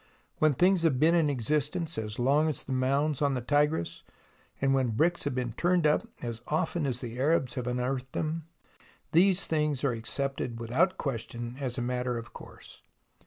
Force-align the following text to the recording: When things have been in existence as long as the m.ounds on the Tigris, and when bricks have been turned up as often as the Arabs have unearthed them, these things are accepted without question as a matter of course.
When 0.39 0.55
things 0.55 0.81
have 0.81 0.99
been 0.99 1.13
in 1.13 1.29
existence 1.29 1.95
as 1.95 2.17
long 2.17 2.47
as 2.49 2.63
the 2.63 2.71
m.ounds 2.71 3.21
on 3.21 3.35
the 3.35 3.39
Tigris, 3.41 4.01
and 4.59 4.73
when 4.73 4.95
bricks 4.97 5.25
have 5.25 5.35
been 5.35 5.53
turned 5.53 5.85
up 5.85 6.07
as 6.23 6.41
often 6.47 6.87
as 6.87 7.01
the 7.01 7.19
Arabs 7.19 7.53
have 7.53 7.67
unearthed 7.67 8.13
them, 8.13 8.45
these 9.11 9.45
things 9.45 9.83
are 9.83 9.91
accepted 9.93 10.59
without 10.59 10.97
question 10.97 11.55
as 11.59 11.77
a 11.77 11.83
matter 11.83 12.17
of 12.17 12.33
course. 12.33 12.81